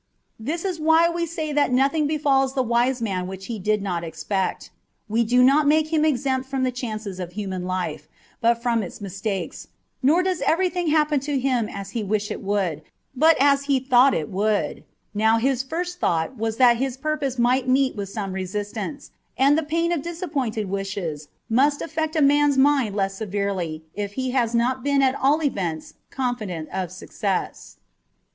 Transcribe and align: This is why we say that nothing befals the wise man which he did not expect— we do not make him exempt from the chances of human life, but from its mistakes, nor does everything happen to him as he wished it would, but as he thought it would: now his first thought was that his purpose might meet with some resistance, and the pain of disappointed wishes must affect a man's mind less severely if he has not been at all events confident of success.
This 0.39 0.65
is 0.65 0.79
why 0.79 1.09
we 1.09 1.27
say 1.27 1.53
that 1.53 1.71
nothing 1.71 2.07
befals 2.07 2.55
the 2.55 2.63
wise 2.63 3.03
man 3.03 3.27
which 3.27 3.45
he 3.45 3.59
did 3.59 3.83
not 3.83 4.03
expect— 4.03 4.71
we 5.07 5.23
do 5.23 5.43
not 5.43 5.67
make 5.67 5.93
him 5.93 6.03
exempt 6.03 6.49
from 6.49 6.63
the 6.63 6.71
chances 6.71 7.19
of 7.19 7.33
human 7.33 7.65
life, 7.65 8.07
but 8.41 8.63
from 8.63 8.81
its 8.81 8.99
mistakes, 8.99 9.67
nor 10.01 10.23
does 10.23 10.41
everything 10.41 10.87
happen 10.87 11.19
to 11.19 11.37
him 11.37 11.69
as 11.69 11.91
he 11.91 12.03
wished 12.03 12.31
it 12.31 12.41
would, 12.41 12.81
but 13.15 13.37
as 13.39 13.65
he 13.65 13.79
thought 13.79 14.15
it 14.15 14.31
would: 14.31 14.83
now 15.13 15.37
his 15.37 15.61
first 15.61 15.99
thought 15.99 16.35
was 16.35 16.57
that 16.57 16.77
his 16.77 16.97
purpose 16.97 17.37
might 17.37 17.67
meet 17.67 17.95
with 17.95 18.09
some 18.09 18.33
resistance, 18.33 19.11
and 19.37 19.55
the 19.55 19.61
pain 19.61 19.91
of 19.91 20.01
disappointed 20.01 20.67
wishes 20.67 21.27
must 21.47 21.79
affect 21.79 22.15
a 22.15 22.23
man's 22.23 22.57
mind 22.57 22.95
less 22.95 23.13
severely 23.13 23.83
if 23.93 24.13
he 24.13 24.31
has 24.31 24.55
not 24.55 24.81
been 24.83 25.03
at 25.03 25.13
all 25.21 25.43
events 25.43 25.93
confident 26.09 26.67
of 26.69 26.91
success. 26.91 27.77